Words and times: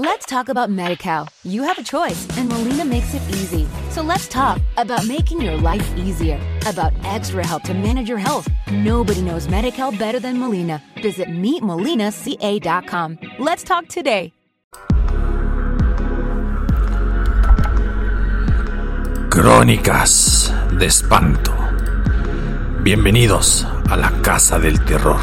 Let's 0.00 0.26
talk 0.26 0.48
about 0.48 0.70
MediCal. 0.70 1.28
You 1.42 1.64
have 1.64 1.76
a 1.76 1.82
choice, 1.82 2.24
and 2.38 2.48
Molina 2.48 2.84
makes 2.84 3.14
it 3.14 3.22
easy. 3.30 3.66
So 3.90 4.00
let's 4.00 4.28
talk 4.28 4.60
about 4.76 5.08
making 5.08 5.40
your 5.40 5.56
life 5.56 5.84
easier, 5.96 6.38
about 6.66 6.92
extra 7.02 7.44
help 7.44 7.64
to 7.64 7.74
manage 7.74 8.08
your 8.08 8.18
health. 8.18 8.46
Nobody 8.70 9.22
knows 9.22 9.48
MediCal 9.48 9.98
better 9.98 10.20
than 10.20 10.38
Molina. 10.38 10.80
Visit 11.02 11.26
meetmolinaca.com. 11.26 13.18
Let's 13.40 13.64
talk 13.64 13.88
today. 13.88 14.32
Crónicas 19.30 20.54
de 20.78 20.86
espanto. 20.86 21.52
Bienvenidos 22.84 23.66
a 23.90 23.96
la 23.96 24.12
casa 24.22 24.60
del 24.60 24.78
terror. 24.84 25.18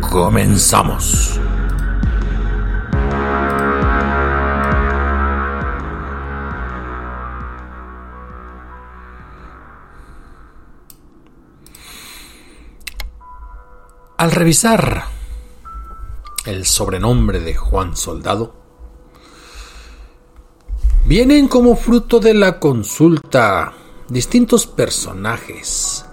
Comenzamos. 0.00 1.37
Al 14.18 14.32
revisar 14.32 15.04
el 16.44 16.66
sobrenombre 16.66 17.38
de 17.38 17.54
Juan 17.54 17.96
Soldado, 17.96 18.52
vienen 21.06 21.46
como 21.46 21.76
fruto 21.76 22.18
de 22.18 22.34
la 22.34 22.58
consulta 22.58 23.74
distintos 24.08 24.66
personajes 24.66 26.04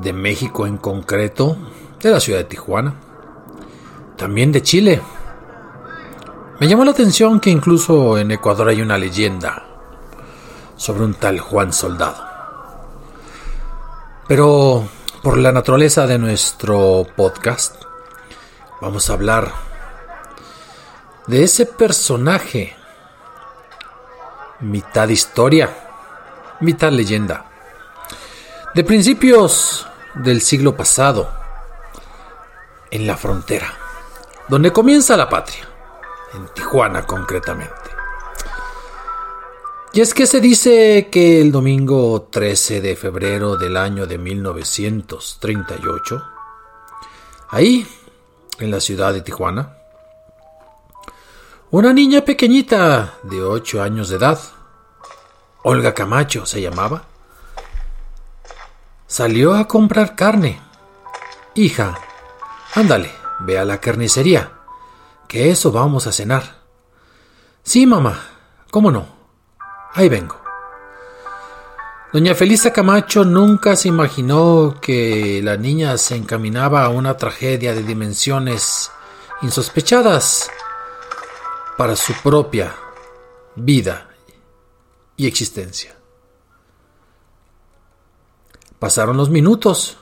de 0.00 0.12
México 0.12 0.64
en 0.64 0.76
concreto, 0.76 1.56
de 2.00 2.10
la 2.12 2.20
ciudad 2.20 2.38
de 2.38 2.44
Tijuana, 2.44 3.00
también 4.16 4.52
de 4.52 4.62
Chile. 4.62 5.02
Me 6.60 6.68
llamó 6.68 6.84
la 6.84 6.92
atención 6.92 7.40
que 7.40 7.50
incluso 7.50 8.16
en 8.16 8.30
Ecuador 8.30 8.68
hay 8.68 8.80
una 8.80 8.96
leyenda 8.96 9.66
sobre 10.76 11.02
un 11.02 11.14
tal 11.14 11.40
Juan 11.40 11.72
Soldado. 11.72 12.22
Pero 14.28 14.88
por 15.22 15.36
la 15.36 15.52
naturaleza 15.52 16.06
de 16.06 16.18
nuestro 16.18 17.06
podcast, 17.14 17.76
vamos 18.80 19.10
a 19.10 19.12
hablar 19.12 19.52
de 21.26 21.44
ese 21.44 21.66
personaje, 21.66 22.74
mitad 24.60 25.08
historia, 25.08 25.76
mitad 26.60 26.90
leyenda, 26.90 27.44
de 28.74 28.82
principios 28.82 29.86
del 30.14 30.40
siglo 30.40 30.74
pasado, 30.74 31.30
en 32.90 33.06
la 33.06 33.16
frontera, 33.16 33.74
donde 34.48 34.72
comienza 34.72 35.18
la 35.18 35.28
patria, 35.28 35.68
en 36.32 36.48
Tijuana 36.54 37.06
concretamente. 37.06 37.89
Y 39.92 40.00
es 40.00 40.14
que 40.14 40.26
se 40.26 40.40
dice 40.40 41.08
que 41.10 41.40
el 41.40 41.50
domingo 41.50 42.28
13 42.30 42.80
de 42.80 42.94
febrero 42.94 43.56
del 43.56 43.76
año 43.76 44.06
de 44.06 44.18
1938, 44.18 46.22
ahí, 47.48 47.84
en 48.60 48.70
la 48.70 48.80
ciudad 48.80 49.12
de 49.12 49.22
Tijuana, 49.22 49.78
una 51.72 51.92
niña 51.92 52.24
pequeñita 52.24 53.14
de 53.24 53.42
8 53.42 53.82
años 53.82 54.10
de 54.10 54.18
edad, 54.18 54.38
Olga 55.64 55.92
Camacho 55.92 56.46
se 56.46 56.62
llamaba, 56.62 57.02
salió 59.08 59.54
a 59.54 59.66
comprar 59.66 60.14
carne. 60.14 60.60
Hija, 61.56 61.98
ándale, 62.76 63.10
ve 63.40 63.58
a 63.58 63.64
la 63.64 63.80
carnicería, 63.80 64.52
que 65.26 65.50
eso 65.50 65.72
vamos 65.72 66.06
a 66.06 66.12
cenar. 66.12 66.60
Sí, 67.64 67.86
mamá, 67.86 68.20
¿cómo 68.70 68.92
no? 68.92 69.19
Ahí 69.94 70.08
vengo. 70.08 70.40
Doña 72.12 72.34
Felisa 72.34 72.72
Camacho 72.72 73.24
nunca 73.24 73.76
se 73.76 73.88
imaginó 73.88 74.78
que 74.80 75.40
la 75.44 75.56
niña 75.56 75.96
se 75.96 76.16
encaminaba 76.16 76.84
a 76.84 76.88
una 76.88 77.16
tragedia 77.16 77.72
de 77.72 77.84
dimensiones 77.84 78.90
insospechadas 79.42 80.50
para 81.76 81.94
su 81.94 82.12
propia 82.14 82.74
vida 83.54 84.08
y 85.16 85.26
existencia. 85.26 85.94
Pasaron 88.80 89.16
los 89.16 89.30
minutos. 89.30 89.98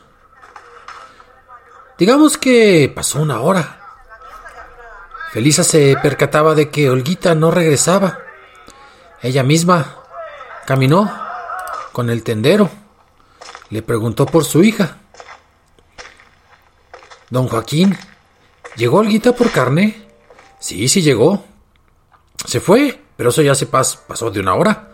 Digamos 1.98 2.38
que 2.38 2.90
pasó 2.94 3.20
una 3.20 3.40
hora. 3.40 3.80
Felisa 5.32 5.62
se 5.62 5.96
percataba 6.00 6.54
de 6.54 6.70
que 6.70 6.88
Olguita 6.88 7.34
no 7.34 7.50
regresaba. 7.50 8.27
Ella 9.22 9.42
misma 9.42 9.96
caminó 10.66 11.10
con 11.92 12.10
el 12.10 12.22
tendero. 12.22 12.70
Le 13.70 13.82
preguntó 13.82 14.26
por 14.26 14.44
su 14.44 14.62
hija. 14.62 14.98
Don 17.30 17.48
Joaquín, 17.48 17.96
¿llegó 18.76 18.98
Olguita 18.98 19.34
por 19.34 19.50
carne? 19.50 20.08
Sí, 20.60 20.88
sí 20.88 21.02
llegó. 21.02 21.44
Se 22.46 22.60
fue, 22.60 23.02
pero 23.16 23.30
eso 23.30 23.42
ya 23.42 23.54
se 23.54 23.66
pasó 23.66 24.30
de 24.30 24.40
una 24.40 24.54
hora. 24.54 24.92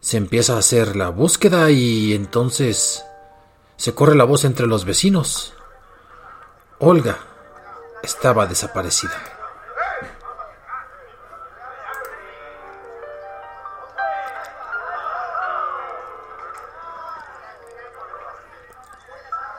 Se 0.00 0.16
empieza 0.16 0.54
a 0.54 0.58
hacer 0.58 0.94
la 0.94 1.08
búsqueda 1.08 1.70
y 1.70 2.14
entonces 2.14 3.04
se 3.76 3.94
corre 3.94 4.14
la 4.14 4.24
voz 4.24 4.44
entre 4.44 4.66
los 4.66 4.84
vecinos. 4.84 5.54
Olga 6.78 7.18
estaba 8.02 8.46
desaparecida. 8.46 9.35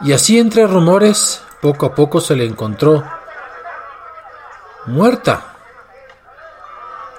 Y 0.07 0.13
así 0.13 0.39
entre 0.39 0.65
rumores, 0.65 1.43
poco 1.61 1.85
a 1.85 1.93
poco 1.93 2.21
se 2.21 2.33
le 2.33 2.45
encontró 2.45 3.03
muerta. 4.85 5.53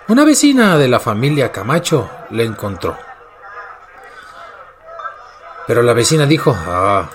Una 0.08 0.25
vecina 0.25 0.79
de 0.79 0.88
la 0.88 0.99
familia 0.99 1.52
Camacho 1.52 2.08
le 2.31 2.44
encontró. 2.44 2.96
Pero 5.67 5.82
la 5.82 5.93
vecina 5.93 6.25
dijo, 6.25 6.56
ah, 6.56 7.11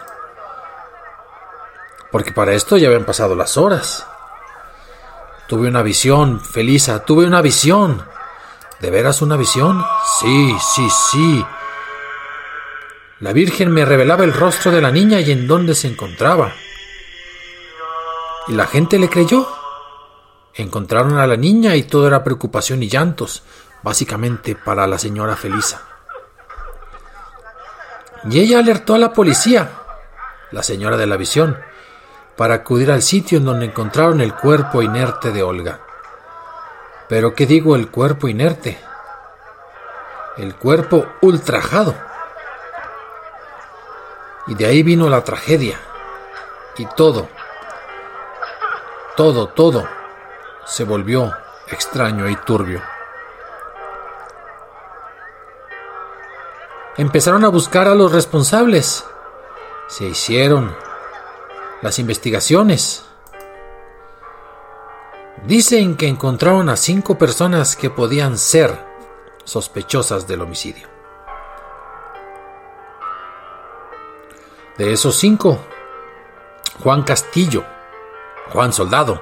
porque 2.11 2.31
para 2.31 2.53
esto 2.53 2.77
ya 2.77 2.89
habían 2.89 3.05
pasado 3.05 3.33
las 3.33 3.57
horas. 3.57 4.05
Tuve 5.47 5.69
una 5.69 5.81
visión, 5.81 6.39
Felisa, 6.39 7.03
tuve 7.03 7.25
una 7.25 7.41
visión. 7.41 8.05
¿De 8.79 8.91
veras 8.91 9.23
una 9.23 9.37
visión? 9.37 9.83
Sí, 10.19 10.55
sí, 10.75 10.87
sí. 10.91 11.45
La 13.23 13.31
Virgen 13.31 13.71
me 13.71 13.85
revelaba 13.85 14.25
el 14.25 14.33
rostro 14.33 14.69
de 14.69 14.81
la 14.81 14.91
niña 14.91 15.21
y 15.21 15.31
en 15.31 15.47
dónde 15.47 15.75
se 15.75 15.87
encontraba. 15.87 16.51
Y 18.49 18.51
la 18.51 18.67
gente 18.67 18.99
le 18.99 19.07
creyó. 19.07 19.47
Encontraron 20.53 21.17
a 21.17 21.25
la 21.25 21.37
niña 21.37 21.73
y 21.77 21.83
todo 21.83 22.05
era 22.07 22.21
preocupación 22.21 22.83
y 22.83 22.89
llantos, 22.89 23.43
básicamente 23.81 24.57
para 24.57 24.85
la 24.87 24.99
señora 24.99 25.37
Felisa. 25.37 25.83
Y 28.29 28.41
ella 28.41 28.59
alertó 28.59 28.93
a 28.93 28.97
la 28.97 29.13
policía, 29.13 29.71
la 30.51 30.61
señora 30.61 30.97
de 30.97 31.07
la 31.07 31.15
visión, 31.15 31.57
para 32.35 32.55
acudir 32.55 32.91
al 32.91 33.01
sitio 33.01 33.37
en 33.37 33.45
donde 33.45 33.67
encontraron 33.67 34.19
el 34.19 34.33
cuerpo 34.35 34.81
inerte 34.81 35.31
de 35.31 35.43
Olga. 35.43 35.79
Pero 37.07 37.33
¿qué 37.33 37.45
digo 37.45 37.77
el 37.77 37.87
cuerpo 37.87 38.27
inerte? 38.27 38.81
El 40.35 40.55
cuerpo 40.55 41.05
ultrajado. 41.21 41.95
Y 44.47 44.55
de 44.55 44.65
ahí 44.65 44.83
vino 44.83 45.09
la 45.09 45.23
tragedia. 45.23 45.79
Y 46.77 46.85
todo, 46.95 47.27
todo, 49.15 49.47
todo 49.47 49.87
se 50.65 50.83
volvió 50.83 51.31
extraño 51.67 52.29
y 52.29 52.35
turbio. 52.35 52.81
Empezaron 56.97 57.43
a 57.43 57.49
buscar 57.49 57.87
a 57.87 57.95
los 57.95 58.11
responsables. 58.11 59.05
Se 59.87 60.05
hicieron 60.05 60.75
las 61.81 61.99
investigaciones. 61.99 63.05
Dicen 65.45 65.97
que 65.97 66.07
encontraron 66.07 66.69
a 66.69 66.77
cinco 66.77 67.17
personas 67.17 67.75
que 67.75 67.89
podían 67.89 68.37
ser 68.37 68.77
sospechosas 69.43 70.27
del 70.27 70.41
homicidio. 70.41 70.92
De 74.77 74.91
esos 74.91 75.15
cinco, 75.15 75.59
Juan 76.81 77.03
Castillo, 77.03 77.63
Juan 78.51 78.73
Soldado, 78.73 79.21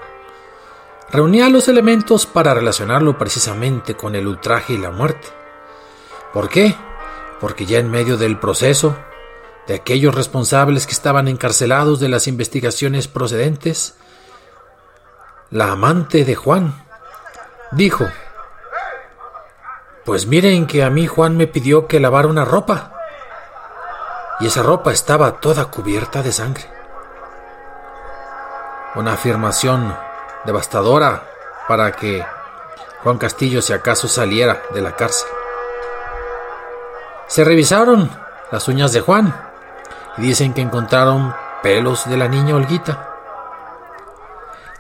reunía 1.12 1.50
los 1.50 1.68
elementos 1.68 2.26
para 2.26 2.54
relacionarlo 2.54 3.18
precisamente 3.18 3.96
con 3.96 4.16
el 4.16 4.28
ultraje 4.28 4.74
y 4.74 4.78
la 4.78 4.92
muerte. 4.92 5.28
¿Por 6.32 6.48
qué? 6.48 6.74
Porque 7.42 7.66
ya 7.66 7.80
en 7.80 7.92
medio 7.92 8.16
del 8.16 8.40
proceso, 8.40 8.96
de 9.68 9.76
aquellos 9.76 10.16
responsables 10.16 10.86
que 10.86 10.94
estaban 10.94 11.28
encarcelados 11.28 12.00
de 12.00 12.08
las 12.08 12.28
investigaciones 12.28 13.10
procedentes, 13.10 13.96
la 15.50 15.74
amante 15.74 16.24
de 16.24 16.36
Juan 16.36 16.82
dijo, 17.72 18.08
Pues 20.06 20.28
miren 20.28 20.66
que 20.66 20.82
a 20.84 20.90
mí 20.90 21.08
Juan 21.08 21.36
me 21.36 21.48
pidió 21.48 21.88
que 21.88 22.00
lavara 22.00 22.30
una 22.30 22.46
ropa, 22.46 23.01
y 24.42 24.48
esa 24.48 24.64
ropa 24.64 24.92
estaba 24.92 25.40
toda 25.40 25.66
cubierta 25.66 26.24
de 26.24 26.32
sangre. 26.32 26.66
Una 28.96 29.14
afirmación 29.14 29.96
devastadora 30.46 31.28
para 31.68 31.92
que 31.92 32.26
Juan 33.04 33.18
Castillo 33.18 33.62
si 33.62 33.72
acaso 33.72 34.08
saliera 34.08 34.64
de 34.74 34.82
la 34.82 34.96
cárcel. 34.96 35.30
Se 37.28 37.44
revisaron 37.44 38.10
las 38.52 38.68
uñas 38.68 38.92
de 38.94 39.02
Juan 39.02 39.34
y 40.18 40.24
dicen 40.24 40.54
que 40.54 40.62
encontraron 40.62 41.34
pelos 41.62 42.10
de 42.10 42.18
la 42.18 42.28
niña 42.28 42.56
Olguita. 42.56 43.10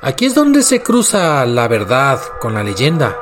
Aquí 0.01 0.25
es 0.25 0.33
donde 0.33 0.63
se 0.63 0.81
cruza 0.81 1.45
la 1.45 1.67
verdad 1.67 2.19
con 2.39 2.55
la 2.55 2.63
leyenda, 2.63 3.15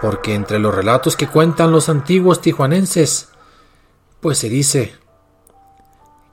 porque 0.00 0.34
entre 0.34 0.58
los 0.58 0.74
relatos 0.74 1.16
que 1.16 1.28
cuentan 1.28 1.70
los 1.70 1.90
antiguos 1.90 2.40
tijuanenses, 2.40 3.33
pues 4.24 4.38
se 4.38 4.48
dice 4.48 4.94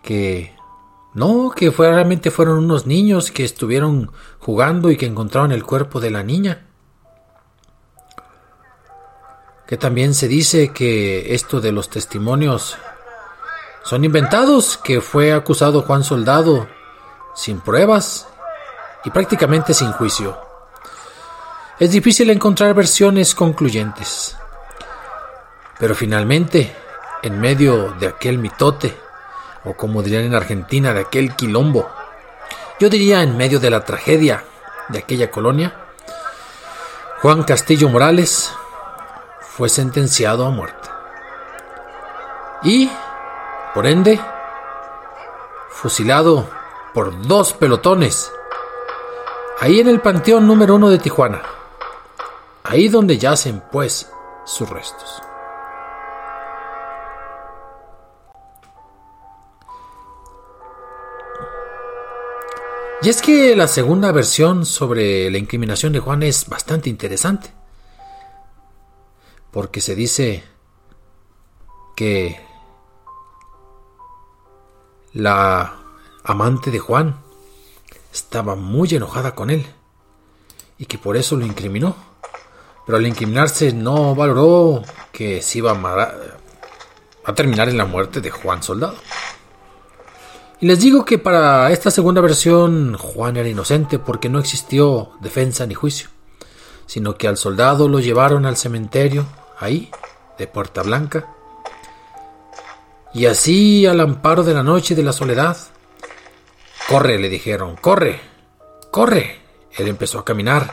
que 0.02 0.56
no, 1.14 1.52
que 1.54 1.74
fue, 1.74 1.92
realmente 1.92 2.32
fueron 2.32 2.60
unos 2.60 2.86
niños 2.88 3.32
que 3.32 3.44
estuvieron 3.44 4.14
jugando 4.40 4.90
y 4.92 4.96
que 4.96 5.08
encontraron 5.08 5.52
el 5.52 5.66
cuerpo 5.66 6.00
de 6.00 6.10
la 6.10 6.24
niña. 6.24 6.68
Que 9.68 9.76
también 9.76 10.14
se 10.14 10.30
dice 10.30 10.70
que 10.70 11.36
esto 11.36 11.60
de 11.60 11.74
los 11.74 11.90
testimonios 11.90 12.78
son 13.84 14.06
inventados, 14.06 14.78
que 14.78 15.02
fue 15.02 15.34
acusado 15.34 15.82
Juan 15.82 16.06
Soldado 16.06 16.70
sin 17.36 17.60
pruebas 17.60 18.26
y 19.04 19.10
prácticamente 19.10 19.74
sin 19.74 19.92
juicio. 19.92 20.40
Es 21.78 21.92
difícil 21.92 22.30
encontrar 22.30 22.74
versiones 22.74 23.36
concluyentes. 23.36 24.38
Pero 25.78 25.94
finalmente, 25.94 26.74
en 27.24 27.40
medio 27.40 27.94
de 28.00 28.08
aquel 28.08 28.38
mitote, 28.38 28.98
o 29.64 29.74
como 29.74 30.02
dirían 30.02 30.24
en 30.24 30.36
Argentina, 30.36 30.94
de 30.94 31.02
aquel 31.02 31.36
quilombo. 31.36 31.90
Yo 32.80 32.90
diría 32.90 33.22
en 33.22 33.38
medio 33.38 33.60
de 33.60 33.70
la 33.70 33.86
tragedia 33.86 34.44
de 34.90 35.00
aquella 35.00 35.30
colonia, 35.30 35.74
Juan 37.22 37.44
Castillo 37.44 37.90
Morales 37.90 38.52
fue 39.42 39.70
sentenciado 39.70 40.46
a 40.46 40.50
muerte. 40.50 40.90
Y, 42.64 42.90
por 43.74 43.86
ende, 43.86 44.20
fusilado 45.70 46.50
por 46.94 47.28
dos 47.28 47.54
pelotones, 47.54 48.32
ahí 49.60 49.80
en 49.80 49.88
el 49.88 50.02
Panteón 50.02 50.48
número 50.48 50.76
uno 50.76 50.90
de 50.90 50.98
Tijuana, 50.98 51.44
ahí 52.64 52.88
donde 52.88 53.18
yacen 53.18 53.62
pues 53.72 54.12
sus 54.46 54.68
restos. 54.70 55.22
Y 63.04 63.10
es 63.10 63.24
que 63.24 63.56
la 63.56 63.68
segunda 63.68 64.12
versión 64.12 64.64
sobre 64.64 65.32
la 65.32 65.40
incriminación 65.40 65.92
de 65.92 66.00
Juan 66.00 66.22
es 66.22 66.48
bastante 66.48 66.88
interesante. 66.88 67.52
Porque 69.50 69.82
se 69.82 69.96
dice 69.96 70.44
que 71.96 72.40
la 75.14 75.80
amante 76.24 76.70
de 76.70 76.78
Juan 76.78 77.20
estaba 78.14 78.56
muy 78.56 78.90
enojada 78.94 79.34
con 79.34 79.50
él 79.50 79.66
y 80.78 80.86
que 80.86 81.00
por 81.00 81.18
eso 81.18 81.36
lo 81.36 81.46
incriminó. 81.46 81.96
Pero 82.86 83.00
al 83.00 83.08
incriminarse 83.08 83.74
no 83.74 84.14
valoró 84.14 84.84
que 85.12 85.42
se 85.42 85.58
iba 85.58 85.72
a, 85.72 86.14
a 87.24 87.34
terminar 87.34 87.68
en 87.68 87.78
la 87.78 87.86
muerte 87.86 88.22
de 88.22 88.30
Juan 88.30 88.62
Soldado. 88.62 88.96
Y 90.62 90.68
les 90.68 90.80
digo 90.80 91.04
que 91.04 91.18
para 91.18 91.72
esta 91.72 91.90
segunda 91.90 92.22
versión 92.22 92.94
Juan 92.94 93.36
era 93.36 93.50
inocente 93.50 93.98
porque 93.98 94.30
no 94.30 94.38
existió 94.38 95.10
defensa 95.20 95.66
ni 95.66 95.74
juicio, 95.74 96.10
sino 96.86 97.16
que 97.16 97.28
al 97.28 97.38
soldado 97.38 97.88
lo 97.88 98.00
llevaron 98.00 98.46
al 98.46 98.58
cementerio, 98.58 99.26
ahí, 99.60 99.90
de 100.38 100.46
Puerta 100.46 100.84
Blanca. 100.84 101.34
Y 103.12 103.26
así, 103.26 103.88
al 103.88 104.02
amparo 104.02 104.44
de 104.44 104.54
la 104.54 104.62
noche 104.62 104.94
y 104.94 104.98
de 104.98 105.02
la 105.02 105.14
soledad, 105.14 105.58
corre, 106.88 107.18
le 107.18 107.28
dijeron, 107.28 107.76
corre, 107.78 108.22
corre. 108.92 109.42
Él 109.76 109.88
empezó 109.88 110.20
a 110.20 110.26
caminar 110.26 110.72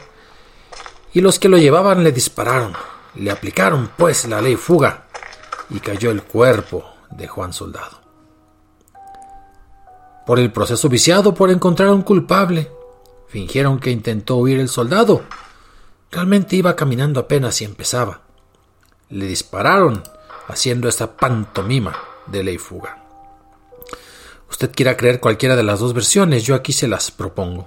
y 1.14 1.22
los 1.22 1.38
que 1.38 1.48
lo 1.48 1.56
llevaban 1.56 2.04
le 2.04 2.12
dispararon, 2.12 2.74
le 3.14 3.30
aplicaron 3.30 3.90
pues 3.96 4.26
la 4.26 4.42
ley 4.42 4.56
fuga 4.56 5.06
y 5.70 5.80
cayó 5.80 6.10
el 6.10 6.24
cuerpo 6.24 6.84
de 7.10 7.26
Juan 7.26 7.54
Soldado 7.54 8.07
por 10.28 10.38
el 10.38 10.52
proceso 10.52 10.90
viciado 10.90 11.32
por 11.32 11.50
encontrar 11.50 11.88
a 11.88 11.94
un 11.94 12.02
culpable. 12.02 12.70
Fingieron 13.28 13.78
que 13.78 13.90
intentó 13.90 14.36
huir 14.36 14.60
el 14.60 14.68
soldado. 14.68 15.22
Realmente 16.10 16.54
iba 16.54 16.76
caminando 16.76 17.20
apenas 17.20 17.62
y 17.62 17.64
empezaba. 17.64 18.20
Le 19.08 19.24
dispararon, 19.24 20.02
haciendo 20.46 20.86
esta 20.86 21.16
pantomima 21.16 21.96
de 22.26 22.44
ley 22.44 22.58
fuga. 22.58 23.02
Usted 24.50 24.70
quiera 24.74 24.98
creer 24.98 25.18
cualquiera 25.18 25.56
de 25.56 25.62
las 25.62 25.80
dos 25.80 25.94
versiones, 25.94 26.44
yo 26.44 26.54
aquí 26.54 26.74
se 26.74 26.88
las 26.88 27.10
propongo. 27.10 27.66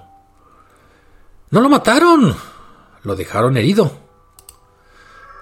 No 1.50 1.62
lo 1.62 1.68
mataron, 1.68 2.36
lo 3.02 3.16
dejaron 3.16 3.56
herido. 3.56 3.90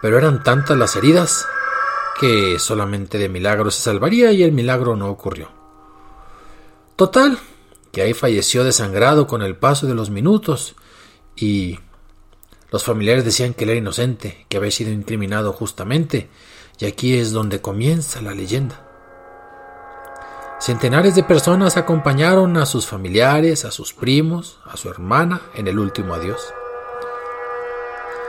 Pero 0.00 0.16
eran 0.16 0.42
tantas 0.42 0.78
las 0.78 0.96
heridas 0.96 1.46
que 2.18 2.58
solamente 2.58 3.18
de 3.18 3.28
milagro 3.28 3.70
se 3.70 3.82
salvaría 3.82 4.32
y 4.32 4.42
el 4.42 4.52
milagro 4.52 4.96
no 4.96 5.10
ocurrió. 5.10 5.59
Total, 7.00 7.38
que 7.92 8.02
ahí 8.02 8.12
falleció 8.12 8.62
desangrado 8.62 9.26
con 9.26 9.40
el 9.40 9.56
paso 9.56 9.86
de 9.86 9.94
los 9.94 10.10
minutos 10.10 10.76
y 11.34 11.78
los 12.70 12.84
familiares 12.84 13.24
decían 13.24 13.54
que 13.54 13.64
él 13.64 13.70
era 13.70 13.78
inocente, 13.78 14.44
que 14.50 14.58
había 14.58 14.70
sido 14.70 14.92
incriminado 14.92 15.54
justamente, 15.54 16.28
y 16.78 16.84
aquí 16.84 17.16
es 17.16 17.32
donde 17.32 17.62
comienza 17.62 18.20
la 18.20 18.34
leyenda. 18.34 18.86
Centenares 20.58 21.14
de 21.14 21.22
personas 21.22 21.78
acompañaron 21.78 22.58
a 22.58 22.66
sus 22.66 22.86
familiares, 22.86 23.64
a 23.64 23.70
sus 23.70 23.94
primos, 23.94 24.60
a 24.66 24.76
su 24.76 24.90
hermana 24.90 25.40
en 25.54 25.68
el 25.68 25.78
último 25.78 26.12
adiós. 26.12 26.52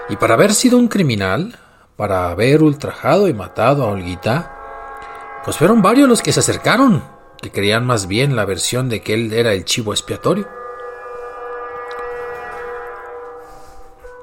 Y 0.08 0.16
para 0.16 0.36
haber 0.36 0.54
sido 0.54 0.78
un 0.78 0.88
criminal, 0.88 1.60
para 1.98 2.30
haber 2.30 2.64
ultrajado 2.64 3.28
y 3.28 3.34
matado 3.34 3.84
a 3.84 3.88
Olguita, 3.88 5.42
pues 5.44 5.58
fueron 5.58 5.82
varios 5.82 6.08
los 6.08 6.22
que 6.22 6.32
se 6.32 6.40
acercaron 6.40 7.20
que 7.42 7.52
creían 7.52 7.86
más 7.86 8.08
bien 8.08 8.36
la 8.36 8.46
versión 8.46 8.90
de 8.90 9.02
que 9.02 9.14
él 9.14 9.34
era 9.34 9.54
el 9.54 9.66
chivo 9.66 9.94
expiatorio. 9.94 10.48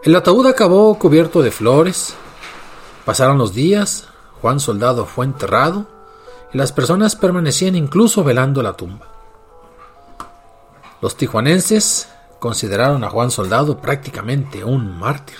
El 0.04 0.14
ataúd 0.14 0.46
acabó 0.46 0.96
cubierto 0.98 1.42
de 1.42 1.50
flores. 1.50 2.14
Pasaron 3.04 3.38
los 3.38 3.52
días, 3.52 4.08
Juan 4.40 4.60
Soldado 4.60 5.04
fue 5.04 5.25
enterrado 5.25 5.87
y 6.52 6.58
las 6.58 6.72
personas 6.72 7.16
permanecían 7.16 7.75
incluso 7.75 8.22
velando 8.22 8.62
la 8.62 8.75
tumba. 8.75 9.06
Los 11.00 11.16
tijuanenses 11.16 12.08
consideraron 12.38 13.02
a 13.04 13.10
Juan 13.10 13.30
Soldado 13.30 13.78
prácticamente 13.78 14.64
un 14.64 14.98
mártir. 14.98 15.38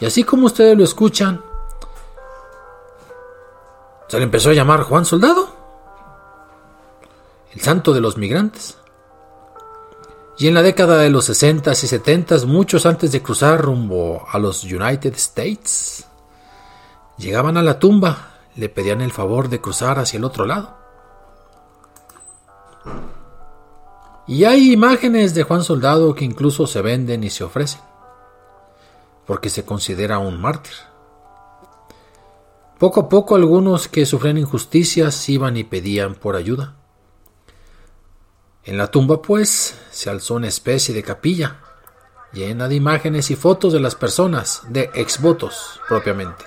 Y 0.00 0.06
así 0.06 0.24
como 0.24 0.46
ustedes 0.46 0.76
lo 0.76 0.84
escuchan, 0.84 1.42
se 4.14 4.20
le 4.20 4.26
empezó 4.26 4.50
a 4.50 4.54
llamar 4.54 4.84
Juan 4.84 5.04
Soldado, 5.04 5.48
el 7.52 7.60
santo 7.60 7.92
de 7.92 8.00
los 8.00 8.16
migrantes. 8.16 8.78
Y 10.38 10.46
en 10.46 10.54
la 10.54 10.62
década 10.62 10.98
de 10.98 11.10
los 11.10 11.24
60 11.24 11.72
y 11.72 11.74
70, 11.74 12.46
muchos 12.46 12.86
antes 12.86 13.10
de 13.10 13.22
cruzar 13.22 13.60
rumbo 13.60 14.24
a 14.30 14.38
los 14.38 14.62
United 14.62 15.14
States, 15.16 16.06
llegaban 17.18 17.56
a 17.56 17.62
la 17.62 17.80
tumba, 17.80 18.36
le 18.54 18.68
pedían 18.68 19.00
el 19.00 19.10
favor 19.10 19.48
de 19.48 19.60
cruzar 19.60 19.98
hacia 19.98 20.18
el 20.18 20.24
otro 20.24 20.46
lado. 20.46 20.76
Y 24.28 24.44
hay 24.44 24.72
imágenes 24.72 25.34
de 25.34 25.42
Juan 25.42 25.64
Soldado 25.64 26.14
que 26.14 26.24
incluso 26.24 26.68
se 26.68 26.82
venden 26.82 27.24
y 27.24 27.30
se 27.30 27.42
ofrecen, 27.42 27.80
porque 29.26 29.50
se 29.50 29.64
considera 29.64 30.20
un 30.20 30.40
mártir. 30.40 30.93
Poco 32.84 33.00
a 33.00 33.08
poco 33.08 33.34
algunos 33.34 33.88
que 33.88 34.04
sufrían 34.04 34.36
injusticias 34.36 35.26
iban 35.30 35.56
y 35.56 35.64
pedían 35.64 36.16
por 36.16 36.36
ayuda. 36.36 36.74
En 38.62 38.76
la 38.76 38.88
tumba, 38.88 39.22
pues, 39.22 39.74
se 39.90 40.10
alzó 40.10 40.34
una 40.34 40.48
especie 40.48 40.94
de 40.94 41.02
capilla, 41.02 41.60
llena 42.34 42.68
de 42.68 42.74
imágenes 42.74 43.30
y 43.30 43.36
fotos 43.36 43.72
de 43.72 43.80
las 43.80 43.94
personas, 43.94 44.64
de 44.68 44.90
exvotos 44.96 45.80
propiamente. 45.88 46.44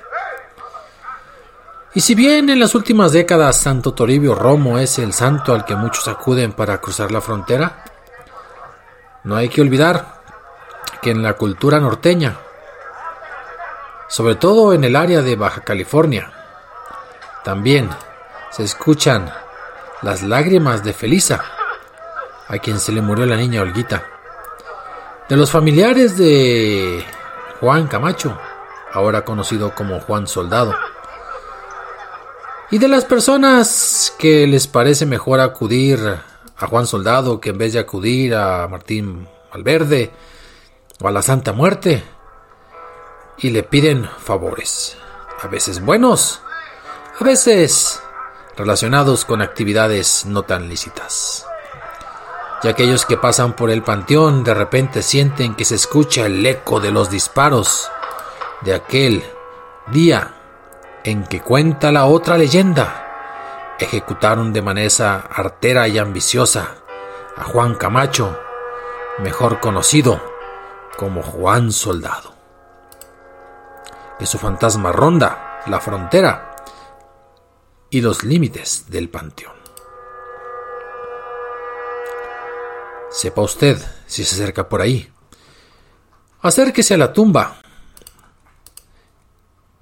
Y 1.96 2.02
si 2.02 2.14
bien 2.14 2.52
en 2.52 2.60
las 2.60 2.76
últimas 2.76 3.14
décadas 3.14 3.58
Santo 3.58 3.96
Toribio 3.96 4.36
Romo 4.36 4.78
es 4.78 5.00
el 5.00 5.14
santo 5.14 5.56
al 5.56 5.66
que 5.66 5.76
muchos 5.76 6.08
acuden 6.08 6.54
para 6.54 6.80
cruzar 6.80 7.12
la 7.12 7.22
frontera, 7.22 7.84
no 9.24 9.36
hay 9.36 9.50
que 9.50 9.62
olvidar 9.62 10.22
que 11.02 11.10
en 11.10 11.24
la 11.24 11.34
cultura 11.34 11.80
norteña, 11.80 12.38
sobre 14.08 14.36
todo 14.36 14.74
en 14.74 14.84
el 14.84 14.96
área 14.96 15.22
de 15.22 15.36
Baja 15.36 15.62
California, 15.62 16.32
también 17.44 17.90
se 18.52 18.64
escuchan 18.64 19.32
las 20.02 20.24
lágrimas 20.24 20.84
de 20.84 20.94
Felisa, 20.94 21.44
a 22.48 22.58
quien 22.60 22.80
se 22.80 22.92
le 22.92 23.02
murió 23.02 23.26
la 23.26 23.36
niña 23.36 23.62
Olguita. 23.62 24.04
De 25.28 25.36
los 25.36 25.52
familiares 25.52 26.18
de 26.18 27.04
Juan 27.60 27.88
Camacho, 27.88 28.38
ahora 28.94 29.26
conocido 29.26 29.74
como 29.76 30.00
Juan 30.00 30.28
Soldado. 30.28 30.74
Y 32.72 32.78
de 32.78 32.88
las 32.88 33.06
personas 33.06 34.14
que 34.18 34.48
les 34.48 34.68
parece 34.68 35.06
mejor 35.06 35.40
acudir 35.40 36.00
a 36.58 36.68
Juan 36.68 36.88
Soldado 36.88 37.40
que 37.40 37.50
en 37.50 37.58
vez 37.58 37.74
de 37.74 37.80
acudir 37.80 38.36
a 38.36 38.68
Martín 38.68 39.28
Valverde 39.54 40.12
o 41.02 41.08
a 41.08 41.12
la 41.12 41.22
Santa 41.22 41.54
Muerte. 41.54 42.04
Y 43.38 43.52
le 43.52 43.64
piden 43.64 44.10
favores, 44.20 44.98
a 45.42 45.48
veces 45.48 45.84
buenos, 45.84 46.42
a 47.20 47.24
veces 47.24 48.02
relacionados 48.56 49.26
con 49.26 49.42
actividades 49.42 50.26
no 50.26 50.44
tan 50.44 50.68
lícitas 50.68 51.48
y 52.64 52.68
aquellos 52.68 53.06
que 53.06 53.18
pasan 53.18 53.54
por 53.54 53.70
el 53.70 53.84
panteón 53.84 54.44
de 54.44 54.54
repente 54.54 55.04
sienten 55.04 55.56
que 55.56 55.66
se 55.66 55.76
escucha 55.76 56.26
el 56.26 56.46
eco 56.46 56.80
de 56.80 56.92
los 56.92 57.10
disparos 57.10 57.90
de 58.62 58.74
aquel 58.74 59.24
día 59.88 60.34
en 61.04 61.24
que 61.26 61.42
cuenta 61.42 61.92
la 61.92 62.06
otra 62.06 62.38
leyenda. 62.38 63.76
Ejecutaron 63.80 64.54
de 64.54 64.64
manera 64.64 65.28
artera 65.32 65.88
y 65.88 66.00
ambiciosa 66.00 66.76
a 67.36 67.44
Juan 67.44 67.76
Camacho, 67.76 68.40
mejor 69.20 69.60
conocido 69.60 70.20
como 70.98 71.22
Juan 71.22 71.72
Soldado. 71.72 72.37
Que 74.20 74.26
su 74.26 74.38
fantasma 74.38 74.92
ronda 74.92 75.62
la 75.68 75.80
frontera 75.80 76.56
y 77.90 78.02
los 78.02 78.24
límites 78.24 78.86
del 78.90 79.10
panteón. 79.10 79.56
Sepa 83.10 83.42
usted 83.42 83.82
si 84.06 84.24
se 84.24 84.36
acerca 84.36 84.68
por 84.68 84.82
ahí. 84.82 85.12
Acérquese 86.42 86.94
a 86.94 86.98
la 86.98 87.14
tumba. 87.14 87.62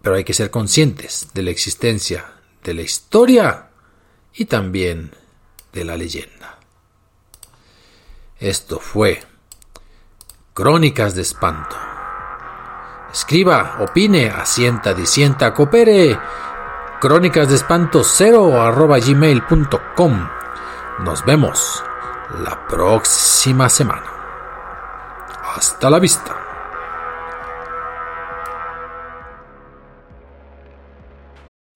Pero 0.02 0.16
hay 0.16 0.24
que 0.24 0.34
ser 0.34 0.52
conscientes 0.52 1.30
de 1.34 1.42
la 1.44 1.52
existencia 1.52 2.36
de 2.64 2.74
la 2.74 2.82
historia 2.82 3.70
y 4.34 4.46
también 4.46 5.12
de 5.72 5.86
la 5.86 5.98
leyenda. 5.98 6.60
Esto 8.40 8.80
fue 8.80 9.24
Crónicas 10.54 11.16
de 11.16 11.22
Espanto. 11.22 11.95
Escriba, 13.16 13.78
opine, 13.80 14.28
asienta, 14.30 14.94
disienta, 14.94 15.54
coopere. 15.54 16.20
Crónicas 17.00 17.48
de 17.48 17.56
Espanto 17.56 18.04
0 18.04 18.62
arroba 18.62 19.00
gmail.com. 19.00 20.28
Nos 21.00 21.24
vemos 21.24 21.82
la 22.44 22.68
próxima 22.68 23.70
semana. 23.70 24.12
Hasta 25.56 25.90
la 25.90 26.00
vista. 26.00 26.36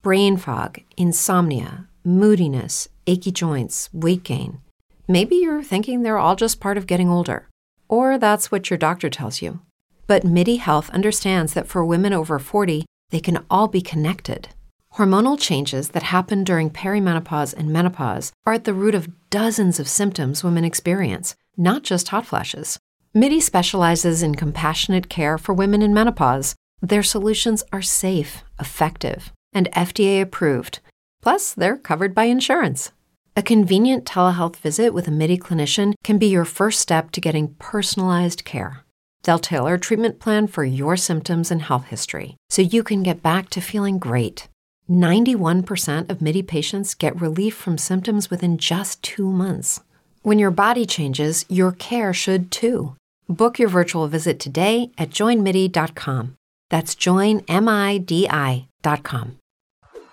Brain 0.04 0.36
fog, 0.38 0.84
insomnia, 0.98 1.88
moodiness, 2.04 2.90
achy 3.08 3.32
joints, 3.32 3.90
weight 3.94 4.26
gain. 4.26 4.60
Maybe 5.08 5.38
you're 5.38 5.64
thinking 5.64 6.04
they're 6.04 6.20
all 6.20 6.36
just 6.36 6.60
part 6.60 6.78
of 6.78 6.86
getting 6.86 7.08
older, 7.08 7.48
or 7.88 8.18
that's 8.18 8.52
what 8.52 8.70
your 8.70 8.78
doctor 8.78 9.10
tells 9.10 9.42
you. 9.42 9.62
But 10.10 10.24
MIDI 10.24 10.56
Health 10.56 10.90
understands 10.90 11.54
that 11.54 11.68
for 11.68 11.86
women 11.86 12.14
over 12.14 12.40
40, 12.40 12.84
they 13.12 13.20
can 13.20 13.46
all 13.48 13.68
be 13.68 13.80
connected. 13.80 14.50
Hormonal 14.96 15.40
changes 15.40 15.90
that 15.90 16.02
happen 16.02 16.44
during 16.44 16.72
perimenopause 16.72 17.54
and 17.54 17.72
menopause 17.72 18.34
are 18.44 18.54
at 18.54 18.64
the 18.64 18.74
root 18.74 18.96
of 18.96 19.30
dozens 19.30 19.80
of 19.80 19.88
symptoms 19.88 20.44
women 20.44 20.66
experience, 20.66 21.36
not 21.58 21.84
just 21.84 22.08
hot 22.08 22.26
flashes. 22.26 22.80
MIDI 23.14 23.40
specializes 23.40 24.24
in 24.24 24.34
compassionate 24.34 25.10
care 25.10 25.38
for 25.38 25.54
women 25.54 25.84
in 25.84 25.94
menopause. 25.94 26.56
Their 26.82 27.04
solutions 27.04 27.64
are 27.72 27.84
safe, 27.84 28.44
effective, 28.60 29.32
and 29.54 29.72
FDA 29.74 30.24
approved. 30.24 30.80
Plus, 31.22 31.54
they're 31.54 31.78
covered 31.78 32.16
by 32.16 32.24
insurance. 32.24 32.92
A 33.38 33.44
convenient 33.44 34.06
telehealth 34.06 34.56
visit 34.56 34.92
with 34.92 35.08
a 35.08 35.12
MIDI 35.12 35.38
clinician 35.38 35.94
can 36.04 36.18
be 36.18 36.26
your 36.26 36.46
first 36.46 36.80
step 36.80 37.12
to 37.12 37.22
getting 37.22 37.54
personalized 37.60 38.44
care. 38.44 38.86
They'll 39.24 39.40
tailor 39.40 39.76
a 39.76 39.80
treatment 39.80 40.20
plan 40.20 40.48
for 40.48 40.64
your 40.64 40.98
symptoms 40.98 41.52
and 41.52 41.62
health 41.62 41.86
history 41.86 42.38
so 42.50 42.62
you 42.62 42.84
can 42.84 43.04
get 43.04 43.22
back 43.22 43.50
to 43.52 43.62
feeling 43.62 44.00
great. 44.00 44.48
91% 44.90 46.10
of 46.10 46.22
MIDI 46.22 46.42
patients 46.42 46.94
get 46.96 47.20
relief 47.22 47.56
from 47.56 47.78
symptoms 47.78 48.30
within 48.30 48.58
just 48.58 49.04
two 49.04 49.30
months. 49.32 49.82
When 50.24 50.40
your 50.40 50.52
body 50.52 50.86
changes, 50.86 51.46
your 51.48 51.72
care 51.72 52.14
should 52.14 52.52
too. 52.52 52.96
Book 53.28 53.60
your 53.60 53.70
virtual 53.70 54.08
visit 54.08 54.40
today 54.40 54.92
at 54.98 55.12
joinmidi.com. 55.12 56.36
That's 56.70 56.96
joinmidi.com. 56.96 58.68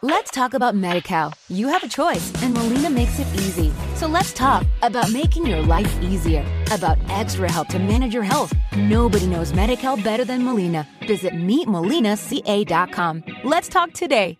Let's 0.02 0.30
talk 0.30 0.52
about 0.52 0.74
MediCal. 0.74 1.32
You 1.48 1.68
have 1.68 1.82
a 1.82 1.88
choice, 1.88 2.30
and 2.42 2.52
Molina 2.54 2.90
makes 2.90 3.18
it 3.18 3.26
easy. 3.34 3.72
So 3.94 4.06
let's 4.06 4.32
talk 4.34 4.64
about 4.82 5.10
making 5.10 5.46
your 5.46 5.62
life 5.62 6.02
easier, 6.02 6.44
about 6.70 6.98
extra 7.08 7.50
help 7.50 7.68
to 7.68 7.78
manage 7.78 8.14
your 8.14 8.22
health. 8.22 8.52
Nobody 8.76 9.26
knows 9.26 9.52
MediCal 9.52 10.02
better 10.02 10.24
than 10.24 10.44
Molina. 10.44 10.86
Visit 11.06 11.34
meetmolinaca.com. 11.34 13.24
Let's 13.44 13.68
talk 13.68 13.92
today. 13.92 14.38